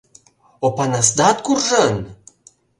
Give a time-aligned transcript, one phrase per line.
[0.65, 1.95] Опанасдат куржын!